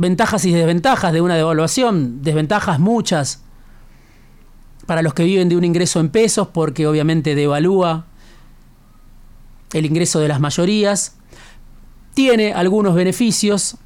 ventajas 0.00 0.44
y 0.46 0.52
desventajas 0.52 1.12
de 1.12 1.20
una 1.20 1.36
devaluación, 1.36 2.22
desventajas 2.22 2.80
muchas 2.80 3.42
para 4.86 5.02
los 5.02 5.14
que 5.14 5.24
viven 5.24 5.48
de 5.48 5.56
un 5.56 5.64
ingreso 5.64 6.00
en 6.00 6.08
pesos, 6.08 6.48
porque 6.48 6.86
obviamente 6.86 7.34
devalúa 7.34 8.06
el 9.72 9.86
ingreso 9.86 10.18
de 10.18 10.28
las 10.28 10.40
mayorías. 10.40 11.16
Tiene 12.14 12.54
algunos 12.54 12.94
beneficios, 12.94 13.76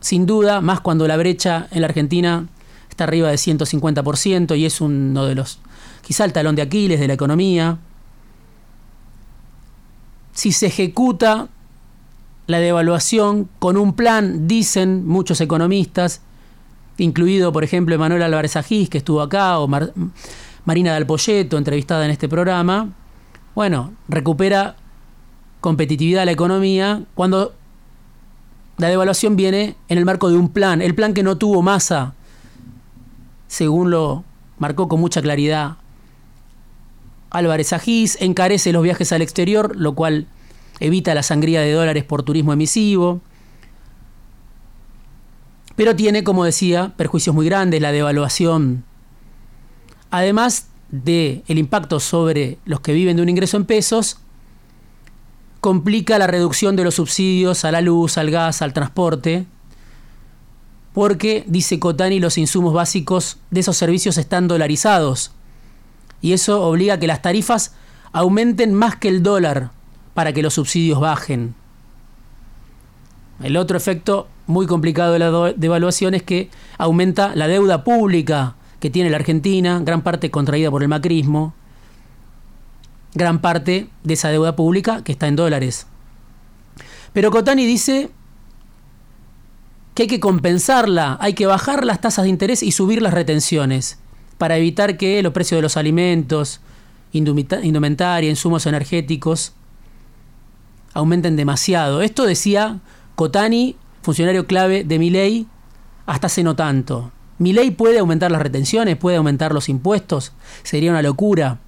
sin 0.00 0.24
duda, 0.24 0.60
más 0.60 0.80
cuando 0.80 1.06
la 1.06 1.16
brecha 1.16 1.68
en 1.70 1.82
la 1.82 1.88
Argentina 1.88 2.46
está 2.88 3.04
arriba 3.04 3.28
de 3.28 3.36
150% 3.36 4.56
y 4.56 4.64
es 4.64 4.80
uno 4.80 5.26
de 5.26 5.34
los, 5.34 5.58
quizá 6.02 6.24
el 6.24 6.32
talón 6.32 6.54
de 6.54 6.62
Aquiles 6.62 7.00
de 7.00 7.08
la 7.08 7.14
economía. 7.14 7.78
Si 10.32 10.52
se 10.52 10.66
ejecuta 10.66 11.48
la 12.48 12.58
devaluación 12.60 13.48
con 13.58 13.76
un 13.76 13.92
plan, 13.92 14.48
dicen 14.48 15.06
muchos 15.06 15.40
economistas, 15.42 16.22
incluido 16.96 17.52
por 17.52 17.62
ejemplo 17.62 17.94
Emanuel 17.94 18.22
Álvarez 18.22 18.56
Agís, 18.56 18.88
que 18.88 18.98
estuvo 18.98 19.20
acá, 19.20 19.58
o 19.58 19.68
Marina 20.64 20.92
Dalpolleto, 20.92 21.58
entrevistada 21.58 22.06
en 22.06 22.10
este 22.10 22.26
programa, 22.26 22.88
bueno, 23.54 23.92
recupera 24.08 24.76
competitividad 25.60 26.22
a 26.22 26.24
la 26.24 26.32
economía 26.32 27.02
cuando 27.14 27.52
la 28.78 28.88
devaluación 28.88 29.36
viene 29.36 29.76
en 29.88 29.98
el 29.98 30.06
marco 30.06 30.30
de 30.30 30.38
un 30.38 30.48
plan, 30.48 30.80
el 30.80 30.94
plan 30.94 31.12
que 31.12 31.22
no 31.22 31.36
tuvo 31.36 31.60
masa, 31.60 32.14
según 33.46 33.90
lo 33.90 34.24
marcó 34.58 34.88
con 34.88 35.00
mucha 35.00 35.20
claridad 35.20 35.76
Álvarez 37.28 37.74
Agís, 37.74 38.16
encarece 38.22 38.72
los 38.72 38.82
viajes 38.82 39.12
al 39.12 39.20
exterior, 39.20 39.76
lo 39.76 39.94
cual 39.94 40.28
evita 40.80 41.14
la 41.14 41.22
sangría 41.22 41.60
de 41.60 41.72
dólares 41.72 42.04
por 42.04 42.22
turismo 42.22 42.52
emisivo, 42.52 43.20
pero 45.76 45.94
tiene, 45.94 46.24
como 46.24 46.44
decía, 46.44 46.92
perjuicios 46.96 47.34
muy 47.34 47.46
grandes, 47.46 47.80
la 47.80 47.92
devaluación, 47.92 48.84
además 50.10 50.68
de 50.90 51.44
el 51.46 51.58
impacto 51.58 52.00
sobre 52.00 52.58
los 52.64 52.80
que 52.80 52.92
viven 52.92 53.16
de 53.16 53.22
un 53.22 53.28
ingreso 53.28 53.56
en 53.56 53.64
pesos, 53.64 54.18
complica 55.60 56.18
la 56.18 56.26
reducción 56.26 56.76
de 56.76 56.84
los 56.84 56.96
subsidios 56.96 57.64
a 57.64 57.70
la 57.70 57.80
luz, 57.80 58.18
al 58.18 58.30
gas, 58.30 58.62
al 58.62 58.72
transporte, 58.72 59.46
porque, 60.92 61.44
dice 61.46 61.78
Cotani, 61.78 62.18
los 62.18 62.38
insumos 62.38 62.74
básicos 62.74 63.38
de 63.50 63.60
esos 63.60 63.76
servicios 63.76 64.18
están 64.18 64.48
dolarizados, 64.48 65.30
y 66.20 66.32
eso 66.32 66.64
obliga 66.64 66.94
a 66.94 66.98
que 66.98 67.06
las 67.06 67.22
tarifas 67.22 67.74
aumenten 68.10 68.74
más 68.74 68.96
que 68.96 69.08
el 69.08 69.22
dólar 69.22 69.70
para 70.18 70.32
que 70.32 70.42
los 70.42 70.54
subsidios 70.54 70.98
bajen. 70.98 71.54
El 73.40 73.56
otro 73.56 73.76
efecto 73.76 74.26
muy 74.48 74.66
complicado 74.66 75.12
de 75.12 75.20
la 75.20 75.52
devaluación 75.52 76.12
es 76.14 76.24
que 76.24 76.50
aumenta 76.76 77.36
la 77.36 77.46
deuda 77.46 77.84
pública 77.84 78.56
que 78.80 78.90
tiene 78.90 79.10
la 79.10 79.18
Argentina, 79.18 79.80
gran 79.80 80.02
parte 80.02 80.32
contraída 80.32 80.72
por 80.72 80.82
el 80.82 80.88
macrismo, 80.88 81.54
gran 83.14 83.38
parte 83.38 83.90
de 84.02 84.14
esa 84.14 84.30
deuda 84.30 84.56
pública 84.56 85.04
que 85.04 85.12
está 85.12 85.28
en 85.28 85.36
dólares. 85.36 85.86
Pero 87.12 87.30
Cotani 87.30 87.64
dice 87.64 88.10
que 89.94 90.02
hay 90.02 90.08
que 90.08 90.18
compensarla, 90.18 91.16
hay 91.20 91.34
que 91.34 91.46
bajar 91.46 91.84
las 91.84 92.00
tasas 92.00 92.24
de 92.24 92.30
interés 92.30 92.64
y 92.64 92.72
subir 92.72 93.02
las 93.02 93.14
retenciones 93.14 94.00
para 94.36 94.56
evitar 94.56 94.96
que 94.96 95.22
los 95.22 95.32
precios 95.32 95.58
de 95.58 95.62
los 95.62 95.76
alimentos, 95.76 96.60
indumentaria, 97.12 98.28
insumos 98.28 98.66
energéticos, 98.66 99.52
aumenten 100.98 101.36
demasiado. 101.36 102.02
Esto 102.02 102.26
decía 102.26 102.80
Cotani, 103.14 103.76
funcionario 104.02 104.46
clave 104.46 104.84
de 104.84 104.98
Milei, 104.98 105.46
hasta 106.06 106.26
hace 106.26 106.42
no 106.42 106.56
tanto. 106.56 107.12
¿Milei 107.38 107.70
puede 107.70 108.00
aumentar 108.00 108.32
las 108.32 108.42
retenciones? 108.42 108.96
¿Puede 108.96 109.16
aumentar 109.16 109.54
los 109.54 109.68
impuestos? 109.68 110.32
Sería 110.64 110.90
una 110.90 111.02
locura. 111.02 111.58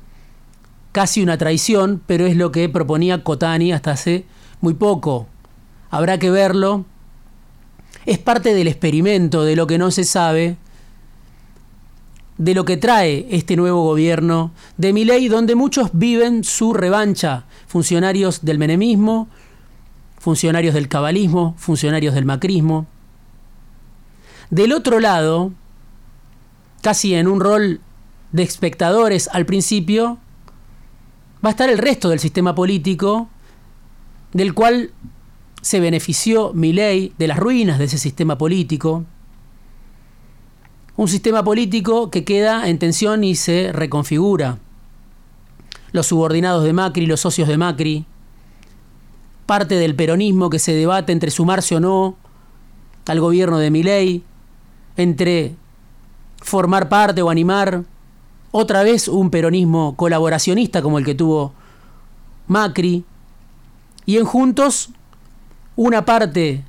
Casi 0.90 1.22
una 1.22 1.38
traición, 1.38 2.02
pero 2.06 2.26
es 2.26 2.36
lo 2.36 2.50
que 2.50 2.68
proponía 2.68 3.22
Cotani 3.22 3.72
hasta 3.72 3.92
hace 3.92 4.24
muy 4.60 4.74
poco. 4.74 5.28
Habrá 5.90 6.18
que 6.18 6.30
verlo. 6.30 6.84
Es 8.06 8.18
parte 8.18 8.52
del 8.52 8.66
experimento 8.66 9.44
de 9.44 9.54
lo 9.54 9.68
que 9.68 9.78
no 9.78 9.92
se 9.92 10.02
sabe, 10.02 10.56
de 12.40 12.54
lo 12.54 12.64
que 12.64 12.78
trae 12.78 13.26
este 13.28 13.54
nuevo 13.54 13.84
gobierno 13.84 14.52
de 14.78 14.94
Milei, 14.94 15.28
donde 15.28 15.54
muchos 15.54 15.90
viven 15.92 16.42
su 16.42 16.72
revancha 16.72 17.44
funcionarios 17.66 18.46
del 18.46 18.58
menemismo, 18.58 19.28
funcionarios 20.18 20.72
del 20.72 20.88
cabalismo, 20.88 21.54
funcionarios 21.58 22.14
del 22.14 22.24
macrismo. 22.24 22.86
Del 24.48 24.72
otro 24.72 25.00
lado, 25.00 25.52
casi 26.80 27.14
en 27.14 27.28
un 27.28 27.40
rol 27.40 27.82
de 28.32 28.42
espectadores 28.42 29.28
al 29.30 29.44
principio, 29.44 30.16
va 31.44 31.50
a 31.50 31.52
estar 31.52 31.68
el 31.68 31.76
resto 31.76 32.08
del 32.08 32.20
sistema 32.20 32.54
político, 32.54 33.28
del 34.32 34.54
cual 34.54 34.92
se 35.60 35.78
benefició 35.78 36.54
Milei 36.54 37.12
de 37.18 37.28
las 37.28 37.38
ruinas 37.38 37.78
de 37.78 37.84
ese 37.84 37.98
sistema 37.98 38.38
político. 38.38 39.04
Un 41.00 41.08
sistema 41.08 41.42
político 41.42 42.10
que 42.10 42.24
queda 42.24 42.68
en 42.68 42.78
tensión 42.78 43.24
y 43.24 43.34
se 43.34 43.72
reconfigura. 43.72 44.58
Los 45.92 46.08
subordinados 46.08 46.62
de 46.62 46.74
Macri, 46.74 47.06
los 47.06 47.20
socios 47.20 47.48
de 47.48 47.56
Macri, 47.56 48.04
parte 49.46 49.76
del 49.76 49.96
peronismo 49.96 50.50
que 50.50 50.58
se 50.58 50.74
debate 50.74 51.12
entre 51.12 51.30
sumarse 51.30 51.76
o 51.76 51.80
no 51.80 52.16
al 53.06 53.18
gobierno 53.18 53.56
de 53.56 53.70
Milei, 53.70 54.24
entre 54.98 55.56
formar 56.42 56.90
parte 56.90 57.22
o 57.22 57.30
animar 57.30 57.84
otra 58.50 58.82
vez 58.82 59.08
un 59.08 59.30
peronismo 59.30 59.96
colaboracionista 59.96 60.82
como 60.82 60.98
el 60.98 61.06
que 61.06 61.14
tuvo 61.14 61.54
Macri, 62.46 63.06
y 64.04 64.18
en 64.18 64.26
Juntos 64.26 64.90
una 65.76 66.04
parte 66.04 66.62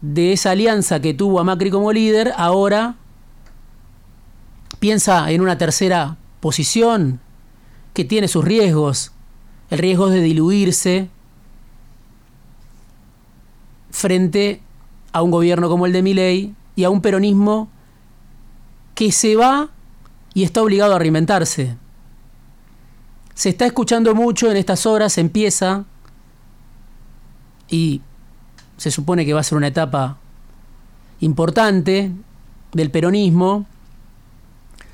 de 0.00 0.32
esa 0.32 0.52
alianza 0.52 1.02
que 1.02 1.12
tuvo 1.12 1.40
a 1.40 1.44
Macri 1.44 1.70
como 1.70 1.92
líder 1.92 2.32
ahora 2.34 2.96
piensa 4.78 5.30
en 5.30 5.40
una 5.40 5.58
tercera 5.58 6.16
posición 6.40 7.20
que 7.94 8.04
tiene 8.04 8.28
sus 8.28 8.44
riesgos, 8.44 9.12
el 9.70 9.78
riesgo 9.78 10.08
de 10.08 10.20
diluirse 10.20 11.10
frente 13.90 14.62
a 15.12 15.22
un 15.22 15.30
gobierno 15.30 15.68
como 15.68 15.86
el 15.86 15.92
de 15.92 16.02
Milei 16.02 16.54
y 16.76 16.84
a 16.84 16.90
un 16.90 17.00
peronismo 17.00 17.68
que 18.94 19.10
se 19.12 19.36
va 19.36 19.70
y 20.34 20.44
está 20.44 20.62
obligado 20.62 20.94
a 20.94 20.98
reinventarse. 20.98 21.76
Se 23.34 23.48
está 23.48 23.66
escuchando 23.66 24.14
mucho 24.14 24.50
en 24.50 24.56
estas 24.56 24.86
horas, 24.86 25.18
empieza 25.18 25.84
y 27.68 28.00
se 28.76 28.90
supone 28.90 29.26
que 29.26 29.34
va 29.34 29.40
a 29.40 29.44
ser 29.44 29.58
una 29.58 29.68
etapa 29.68 30.18
importante 31.20 32.12
del 32.72 32.90
peronismo, 32.90 33.66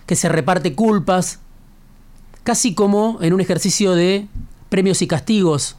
que 0.07 0.17
se 0.17 0.29
reparte 0.29 0.75
culpas, 0.75 1.41
casi 2.43 2.75
como 2.75 3.19
en 3.23 3.33
un 3.33 3.41
ejercicio 3.41 3.95
de 3.95 4.29
premios 4.69 5.03
y 5.03 5.07
castigos. 5.07 5.77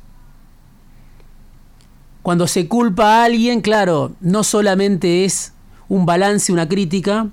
Cuando 2.23 2.47
se 2.47 2.67
culpa 2.67 3.21
a 3.21 3.25
alguien, 3.25 3.61
claro, 3.61 4.13
no 4.19 4.43
solamente 4.43 5.25
es 5.25 5.53
un 5.87 6.05
balance, 6.05 6.51
una 6.51 6.67
crítica, 6.67 7.27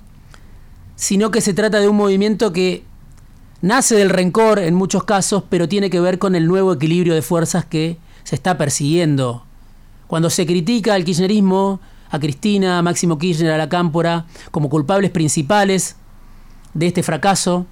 sino 0.96 1.30
que 1.30 1.40
se 1.40 1.54
trata 1.54 1.80
de 1.80 1.88
un 1.88 1.96
movimiento 1.96 2.52
que 2.52 2.84
nace 3.62 3.94
del 3.94 4.10
rencor 4.10 4.58
en 4.58 4.74
muchos 4.74 5.04
casos, 5.04 5.44
pero 5.48 5.68
tiene 5.68 5.88
que 5.88 6.00
ver 6.00 6.18
con 6.18 6.34
el 6.34 6.46
nuevo 6.46 6.74
equilibrio 6.74 7.14
de 7.14 7.22
fuerzas 7.22 7.64
que 7.64 7.96
se 8.24 8.34
está 8.34 8.58
persiguiendo. 8.58 9.44
Cuando 10.08 10.28
se 10.28 10.44
critica 10.44 10.92
al 10.92 11.04
kirchnerismo, 11.04 11.80
a 12.10 12.18
Cristina, 12.18 12.78
a 12.78 12.82
Máximo 12.82 13.16
Kirchner, 13.16 13.52
a 13.52 13.56
la 13.56 13.70
Cámpora, 13.70 14.26
como 14.50 14.68
culpables 14.68 15.10
principales 15.10 15.96
de 16.74 16.86
este 16.86 17.02
fracaso, 17.02 17.66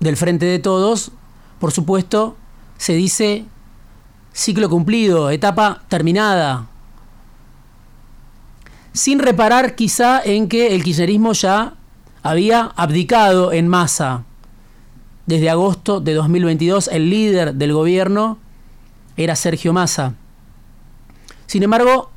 del 0.00 0.16
Frente 0.16 0.46
de 0.46 0.58
Todos, 0.58 1.12
por 1.58 1.72
supuesto, 1.72 2.36
se 2.76 2.94
dice 2.94 3.44
ciclo 4.32 4.68
cumplido, 4.68 5.30
etapa 5.30 5.82
terminada, 5.88 6.68
sin 8.92 9.18
reparar 9.18 9.74
quizá 9.74 10.20
en 10.22 10.48
que 10.48 10.74
el 10.74 10.82
kirchnerismo 10.84 11.32
ya 11.32 11.74
había 12.22 12.72
abdicado 12.76 13.52
en 13.52 13.68
masa. 13.68 14.24
Desde 15.26 15.50
agosto 15.50 16.00
de 16.00 16.14
2022 16.14 16.88
el 16.88 17.10
líder 17.10 17.54
del 17.54 17.72
gobierno 17.72 18.38
era 19.16 19.36
Sergio 19.36 19.72
Massa. 19.72 20.14
Sin 21.46 21.62
embargo, 21.62 22.10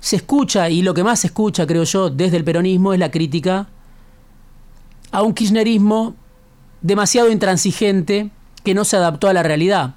se 0.00 0.16
escucha, 0.16 0.68
y 0.70 0.82
lo 0.82 0.94
que 0.94 1.04
más 1.04 1.20
se 1.20 1.28
escucha, 1.28 1.66
creo 1.66 1.84
yo, 1.84 2.10
desde 2.10 2.36
el 2.36 2.44
peronismo 2.44 2.92
es 2.92 2.98
la 2.98 3.10
crítica 3.10 3.68
a 5.12 5.22
un 5.22 5.34
kirchnerismo 5.34 6.16
demasiado 6.80 7.30
intransigente 7.30 8.30
que 8.64 8.74
no 8.74 8.84
se 8.84 8.96
adaptó 8.96 9.28
a 9.28 9.32
la 9.32 9.42
realidad. 9.42 9.94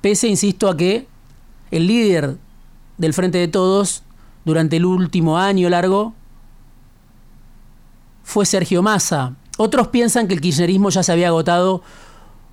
Pese, 0.00 0.28
insisto, 0.28 0.68
a 0.68 0.76
que 0.76 1.06
el 1.70 1.86
líder 1.86 2.36
del 2.98 3.12
Frente 3.12 3.38
de 3.38 3.48
Todos 3.48 4.02
durante 4.44 4.76
el 4.76 4.86
último 4.86 5.38
año 5.38 5.68
largo 5.68 6.14
fue 8.22 8.46
Sergio 8.46 8.82
Massa. 8.82 9.34
Otros 9.58 9.88
piensan 9.88 10.28
que 10.28 10.34
el 10.34 10.40
kirchnerismo 10.40 10.90
ya 10.90 11.02
se 11.02 11.12
había 11.12 11.28
agotado 11.28 11.82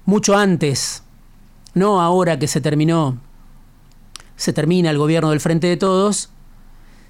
mucho 0.05 0.35
antes, 0.35 1.03
no 1.73 2.01
ahora 2.01 2.39
que 2.39 2.47
se 2.47 2.61
terminó, 2.61 3.17
se 4.35 4.53
termina 4.53 4.89
el 4.89 4.97
gobierno 4.97 5.29
del 5.29 5.39
Frente 5.39 5.67
de 5.67 5.77
Todos, 5.77 6.29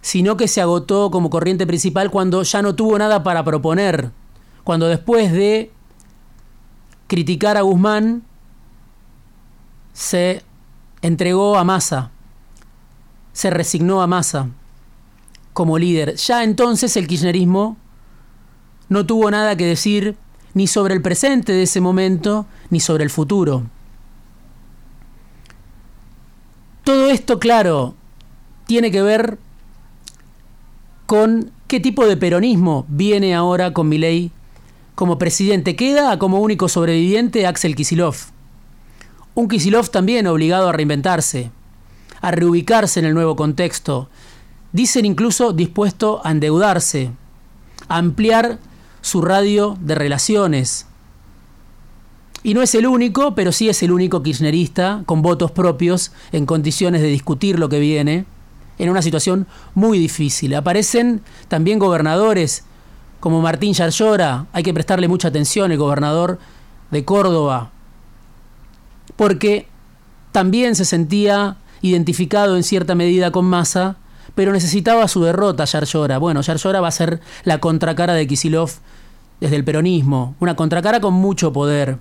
sino 0.02 0.38
que 0.38 0.48
se 0.48 0.62
agotó 0.62 1.10
como 1.12 1.30
corriente 1.30 1.66
principal 1.66 2.12
cuando 2.12 2.44
ya 2.44 2.62
no 2.62 2.76
tuvo 2.76 2.98
nada 2.98 3.24
para 3.24 3.44
proponer, 3.44 4.12
cuando 4.64 4.88
después 4.88 5.32
de 5.32 5.72
criticar 7.08 7.58
a 7.58 7.62
Guzmán 7.62 8.24
se 9.94 10.42
entregó 11.02 11.58
a 11.58 11.64
Massa, 11.64 12.12
se 13.34 13.50
resignó 13.50 14.02
a 14.02 14.08
Massa 14.08 14.50
como 15.54 15.78
líder. 15.78 16.16
Ya 16.16 16.44
entonces 16.44 16.96
el 16.98 17.08
kirchnerismo 17.08 17.78
no 18.90 19.06
tuvo 19.06 19.30
nada 19.30 19.56
que 19.56 19.66
decir 19.66 20.18
ni 20.54 20.68
sobre 20.68 20.94
el 20.94 21.02
presente 21.02 21.52
de 21.52 21.64
ese 21.64 21.82
momento, 21.82 22.46
ni 22.70 22.80
sobre 22.80 23.04
el 23.04 23.10
futuro. 23.10 23.64
Todo 26.84 27.10
esto, 27.10 27.40
claro, 27.40 27.96
tiene 28.66 28.92
que 28.92 29.02
ver 29.02 29.40
con 31.06 31.52
qué 31.68 31.80
tipo 31.80 32.06
de 32.06 32.18
peronismo 32.18 32.86
viene 32.88 33.36
ahora 33.36 33.74
con 33.74 33.90
Milei 33.90 34.32
como 34.96 35.18
presidente. 35.18 35.76
Queda 35.76 36.18
como 36.20 36.40
único 36.40 36.70
sobreviviente 36.70 37.48
Axel 37.48 37.76
Kisilov. 37.76 38.16
Un 39.36 39.48
Kisilov 39.48 39.90
también 39.90 40.28
obligado 40.28 40.70
a 40.70 40.72
reinventarse, 40.72 41.52
a 42.22 42.32
reubicarse 42.32 43.00
en 43.00 43.06
el 43.08 43.14
nuevo 43.14 43.36
contexto. 43.36 44.10
Dicen 44.72 45.06
incluso 45.06 45.54
dispuesto 45.54 46.22
a 46.24 46.32
endeudarse, 46.32 47.12
a 47.88 47.98
ampliar 47.98 48.60
su 49.02 49.22
radio 49.22 49.78
de 49.82 49.96
relaciones. 49.96 50.88
Y 52.44 52.54
no 52.54 52.62
es 52.62 52.76
el 52.76 52.88
único, 52.88 53.36
pero 53.36 53.52
sí 53.52 53.70
es 53.70 53.82
el 53.84 53.92
único 53.92 54.22
kirchnerista 54.22 55.04
con 55.06 55.22
votos 55.22 55.52
propios 55.52 56.12
en 56.32 56.46
condiciones 56.46 57.02
de 57.02 57.08
discutir 57.08 57.58
lo 57.58 57.70
que 57.70 57.80
viene 57.80 58.26
en 58.78 58.90
una 58.90 59.02
situación 59.02 59.48
muy 59.76 59.98
difícil. 59.98 60.54
Aparecen 60.56 61.22
también 61.48 61.80
gobernadores 61.80 62.66
como 63.24 63.40
Martín 63.40 63.72
Yarlora, 63.72 64.48
hay 64.52 64.64
que 64.64 64.74
prestarle 64.74 65.08
mucha 65.08 65.30
atención, 65.30 65.72
el 65.72 65.78
gobernador 65.78 66.40
de 66.92 67.06
Córdoba, 67.06 67.72
porque 69.16 69.66
también 70.34 70.76
se 70.76 70.84
sentía 70.84 71.56
identificado 71.82 72.58
en 72.58 72.64
cierta 72.64 72.96
medida 72.96 73.32
con 73.32 73.46
Massa, 73.46 73.96
pero 74.36 74.52
necesitaba 74.52 75.08
su 75.08 75.24
derrota 75.24 75.64
Yarlora. 75.64 76.18
Bueno, 76.18 76.42
Yarlora 76.42 76.82
va 76.82 76.90
a 76.90 76.92
ser 76.92 77.22
la 77.46 77.60
contracara 77.60 78.14
de 78.14 78.28
Kisilov 78.28 78.72
desde 79.40 79.56
el 79.56 79.64
peronismo, 79.64 80.36
una 80.42 80.58
contracara 80.58 81.00
con 81.00 81.14
mucho 81.14 81.54
poder. 81.54 82.00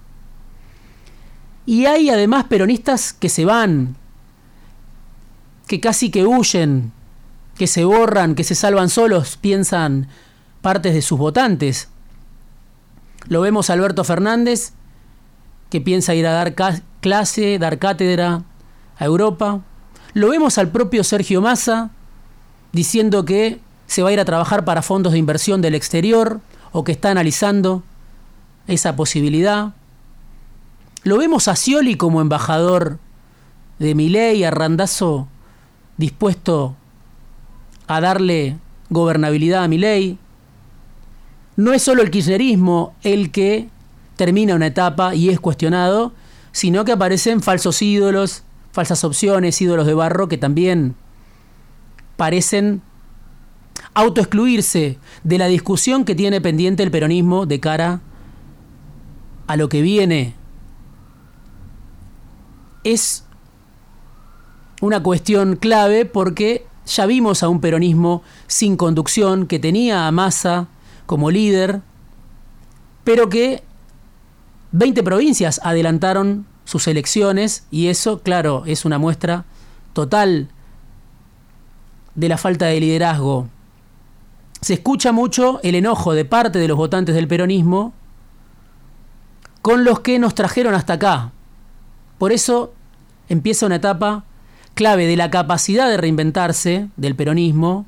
Y 1.67 1.87
hay 1.87 2.11
además 2.11 2.47
peronistas 2.49 3.13
que 3.13 3.29
se 3.29 3.45
van, 3.45 3.95
que 5.69 5.79
casi 5.79 6.11
que 6.11 6.27
huyen, 6.27 6.91
que 7.57 7.69
se 7.69 7.85
borran, 7.85 8.35
que 8.35 8.43
se 8.43 8.57
salvan 8.57 8.89
solos, 8.89 9.37
piensan 9.41 10.09
partes 10.63 10.95
de 10.95 11.03
sus 11.03 11.19
votantes. 11.19 11.89
Lo 13.29 13.43
vemos 13.43 13.69
a 13.69 13.75
Alberto 13.75 14.05
Fernández, 14.05 14.73
que 15.69 15.81
piensa 15.81 16.15
ir 16.15 16.27
a 16.27 16.33
dar 16.33 16.55
clase, 17.01 17.59
dar 17.59 17.79
cátedra 17.79 18.43
a 18.97 19.05
Europa. 19.05 19.61
Lo 20.15 20.31
vemos 20.31 20.57
al 20.57 20.69
propio 20.69 21.05
Sergio 21.05 21.43
Massa, 21.43 21.91
diciendo 22.73 23.25
que 23.25 23.61
se 23.87 24.03
va 24.03 24.09
a 24.09 24.13
ir 24.13 24.21
a 24.21 24.25
trabajar 24.25 24.65
para 24.65 24.83
fondos 24.83 25.13
de 25.13 25.19
inversión 25.19 25.61
del 25.61 25.75
exterior 25.75 26.41
o 26.73 26.85
que 26.85 26.93
está 26.93 27.11
analizando 27.11 27.83
esa 28.67 28.97
posibilidad. 28.97 29.75
Lo 31.05 31.19
vemos 31.19 31.49
a 31.49 31.57
Scioli 31.57 31.97
como 31.97 32.21
embajador 32.21 32.99
de 33.79 33.95
Milei, 33.95 34.45
a 34.45 34.51
Randazo 34.51 35.29
dispuesto 35.97 36.75
a 37.87 38.01
darle 38.01 38.59
gobernabilidad 38.91 39.65
a 39.65 39.69
Milei. 39.69 40.19
No 41.57 41.73
es 41.73 41.83
solo 41.83 42.03
el 42.03 42.11
kirchnerismo 42.11 42.95
el 43.03 43.31
que 43.31 43.69
termina 44.17 44.55
una 44.55 44.67
etapa 44.67 45.15
y 45.15 45.29
es 45.29 45.41
cuestionado, 45.41 46.13
sino 46.53 46.85
que 46.85 46.93
aparecen 46.93 47.43
falsos 47.43 47.83
ídolos, 47.83 48.43
falsas 48.73 49.05
opciones, 49.05 49.61
ídolos 49.61 49.87
de 49.87 49.95
barro 49.95 50.29
que 50.29 50.39
también 50.39 50.95
parecen 52.17 52.83
autoexcluirse 53.95 54.99
de 55.25 55.39
la 55.39 55.47
discusión 55.47 56.05
que 56.05 56.15
tiene 56.15 56.41
pendiente 56.41 56.83
el 56.83 56.91
peronismo 56.91 57.47
de 57.47 57.61
cara 57.61 58.01
a 59.47 59.57
lo 59.57 59.69
que 59.69 59.83
viene. 59.83 60.35
Es 62.85 63.25
una 64.81 65.03
cuestión 65.03 65.57
clave 65.57 66.05
porque 66.05 66.67
ya 66.87 67.07
vimos 67.07 67.43
a 67.43 67.49
un 67.49 67.61
peronismo 67.61 68.23
sin 68.47 68.77
conducción 68.77 69.47
que 69.47 69.59
tenía 69.59 70.07
a 70.07 70.13
Massa 70.13 70.69
como 71.13 71.31
líder, 71.31 71.83
pero 73.05 73.29
que 73.29 73.63
20 74.73 75.03
provincias 75.03 75.61
adelantaron 75.63 76.47
sus 76.65 76.89
elecciones 76.89 77.67
y 77.71 77.89
eso, 77.89 78.23
claro, 78.23 78.63
es 78.65 78.87
una 78.87 78.97
muestra 78.97 79.45
total 79.93 80.49
de 82.15 82.29
la 82.31 82.39
falta 82.39 82.65
de 82.65 82.81
liderazgo 82.81 83.49
se 84.63 84.75
escucha 84.75 85.11
mucho 85.11 85.61
el 85.65 85.75
enojo 85.75 86.15
de 86.15 86.25
parte 86.25 86.61
de 86.61 86.69
los 86.69 86.77
votantes 86.77 87.17
del 87.17 87.27
peronismo 87.27 87.93
con 89.61 89.85
los 89.85 90.01
que 90.01 90.21
nos 90.21 90.35
trajeron 90.35 90.75
hasta 90.75 90.95
acá. 90.95 91.33
Por 92.17 92.33
eso 92.33 92.73
empieza 93.29 93.67
una 93.67 93.77
etapa 93.77 94.25
clave 94.75 95.07
de 95.07 95.17
la 95.17 95.31
capacidad 95.31 95.89
de 95.89 95.97
reinventarse 95.97 96.89
del 96.97 97.17
peronismo. 97.17 97.87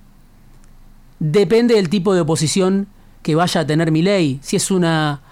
Depende 1.20 1.76
del 1.76 1.88
tipo 1.88 2.12
de 2.12 2.22
oposición 2.22 2.88
que 3.24 3.34
vaya 3.34 3.62
a 3.62 3.66
tener 3.66 3.90
mi 3.90 4.02
ley. 4.02 4.38
Si 4.42 4.54
es 4.54 4.70
una 4.70 5.22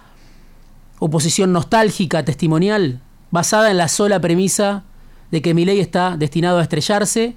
oposición 0.98 1.52
nostálgica, 1.52 2.24
testimonial, 2.24 3.02
basada 3.30 3.70
en 3.70 3.76
la 3.76 3.86
sola 3.86 4.18
premisa 4.18 4.82
de 5.30 5.42
que 5.42 5.52
mi 5.52 5.66
ley 5.66 5.78
está 5.78 6.16
destinado 6.16 6.58
a 6.58 6.62
estrellarse, 6.62 7.36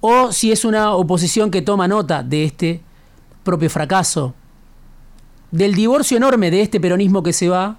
o 0.00 0.32
si 0.32 0.52
es 0.52 0.64
una 0.64 0.94
oposición 0.94 1.50
que 1.50 1.60
toma 1.60 1.86
nota 1.86 2.22
de 2.22 2.44
este 2.44 2.80
propio 3.44 3.68
fracaso, 3.68 4.34
del 5.50 5.74
divorcio 5.74 6.16
enorme 6.16 6.50
de 6.50 6.62
este 6.62 6.80
peronismo 6.80 7.22
que 7.22 7.34
se 7.34 7.50
va 7.50 7.76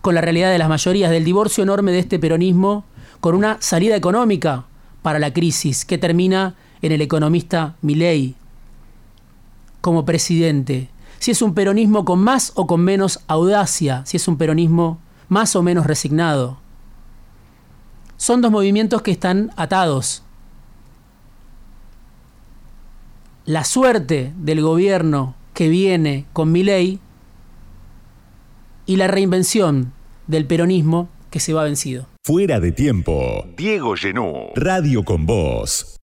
con 0.00 0.14
la 0.14 0.22
realidad 0.22 0.50
de 0.50 0.58
las 0.58 0.70
mayorías, 0.70 1.10
del 1.10 1.24
divorcio 1.26 1.62
enorme 1.62 1.92
de 1.92 1.98
este 1.98 2.18
peronismo 2.18 2.84
con 3.20 3.34
una 3.34 3.58
salida 3.60 3.96
económica 3.96 4.64
para 5.02 5.18
la 5.18 5.30
crisis 5.30 5.84
que 5.84 5.98
termina 5.98 6.54
en 6.80 6.92
el 6.92 7.02
economista 7.02 7.76
Milei 7.82 8.39
como 9.80 10.04
presidente. 10.04 10.90
Si 11.18 11.30
es 11.30 11.42
un 11.42 11.54
peronismo 11.54 12.04
con 12.04 12.20
más 12.20 12.52
o 12.54 12.66
con 12.66 12.80
menos 12.80 13.20
audacia, 13.26 14.02
si 14.06 14.16
es 14.16 14.28
un 14.28 14.36
peronismo 14.36 14.98
más 15.28 15.54
o 15.56 15.62
menos 15.62 15.86
resignado. 15.86 16.58
Son 18.16 18.40
dos 18.40 18.50
movimientos 18.50 19.02
que 19.02 19.10
están 19.10 19.52
atados 19.56 20.22
la 23.50 23.64
suerte 23.64 24.32
del 24.36 24.60
gobierno 24.60 25.34
que 25.54 25.68
viene 25.68 26.26
con 26.32 26.52
mi 26.52 26.62
ley 26.62 27.00
y 28.86 28.94
la 28.94 29.08
reinvención 29.08 29.92
del 30.28 30.46
peronismo 30.46 31.08
que 31.30 31.40
se 31.40 31.52
va 31.52 31.64
vencido. 31.64 32.06
Fuera 32.24 32.60
de 32.60 32.70
tiempo. 32.70 33.44
Diego 33.56 33.96
Genú. 33.96 34.50
Radio 34.54 35.04
con 35.04 35.26
Voz. 35.26 35.96